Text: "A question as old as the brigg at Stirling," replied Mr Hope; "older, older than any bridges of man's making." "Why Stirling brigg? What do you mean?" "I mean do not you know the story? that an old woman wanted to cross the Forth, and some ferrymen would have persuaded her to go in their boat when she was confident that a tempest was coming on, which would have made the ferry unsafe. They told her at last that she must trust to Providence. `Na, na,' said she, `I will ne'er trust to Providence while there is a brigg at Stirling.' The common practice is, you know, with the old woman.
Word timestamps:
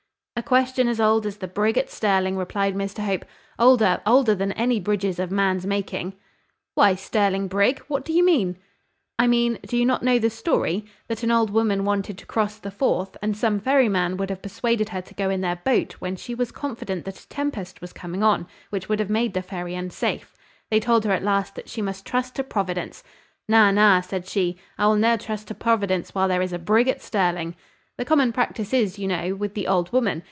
"A 0.37 0.43
question 0.43 0.87
as 0.87 0.99
old 0.99 1.27
as 1.27 1.37
the 1.37 1.47
brigg 1.47 1.77
at 1.77 1.87
Stirling," 1.91 2.35
replied 2.35 2.73
Mr 2.73 3.03
Hope; 3.05 3.25
"older, 3.59 4.01
older 4.07 4.33
than 4.33 4.53
any 4.53 4.79
bridges 4.79 5.19
of 5.19 5.29
man's 5.29 5.67
making." 5.67 6.13
"Why 6.73 6.95
Stirling 6.95 7.47
brigg? 7.47 7.77
What 7.87 8.03
do 8.03 8.11
you 8.11 8.25
mean?" 8.25 8.57
"I 9.19 9.27
mean 9.27 9.59
do 9.67 9.85
not 9.85 10.01
you 10.01 10.05
know 10.07 10.17
the 10.17 10.31
story? 10.31 10.83
that 11.09 11.21
an 11.21 11.29
old 11.29 11.51
woman 11.51 11.85
wanted 11.85 12.17
to 12.17 12.25
cross 12.25 12.57
the 12.57 12.71
Forth, 12.71 13.15
and 13.21 13.37
some 13.37 13.59
ferrymen 13.59 14.17
would 14.17 14.31
have 14.31 14.41
persuaded 14.41 14.89
her 14.89 15.01
to 15.03 15.13
go 15.13 15.29
in 15.29 15.41
their 15.41 15.57
boat 15.57 15.93
when 15.99 16.15
she 16.15 16.33
was 16.33 16.51
confident 16.51 17.05
that 17.05 17.19
a 17.21 17.27
tempest 17.29 17.79
was 17.79 17.93
coming 17.93 18.23
on, 18.23 18.47
which 18.71 18.89
would 18.89 18.97
have 18.99 19.11
made 19.11 19.35
the 19.35 19.43
ferry 19.43 19.75
unsafe. 19.75 20.33
They 20.71 20.79
told 20.79 21.05
her 21.05 21.11
at 21.11 21.23
last 21.23 21.53
that 21.53 21.69
she 21.69 21.83
must 21.83 22.03
trust 22.03 22.33
to 22.37 22.43
Providence. 22.43 23.03
`Na, 23.47 23.71
na,' 23.71 24.01
said 24.01 24.25
she, 24.27 24.57
`I 24.79 24.87
will 24.87 24.95
ne'er 24.95 25.19
trust 25.19 25.49
to 25.49 25.53
Providence 25.53 26.15
while 26.15 26.27
there 26.27 26.41
is 26.41 26.51
a 26.51 26.57
brigg 26.57 26.87
at 26.87 26.99
Stirling.' 26.99 27.55
The 27.99 28.05
common 28.05 28.33
practice 28.33 28.73
is, 28.73 28.97
you 28.97 29.07
know, 29.07 29.35
with 29.35 29.53
the 29.53 29.67
old 29.67 29.91
woman. 29.93 30.19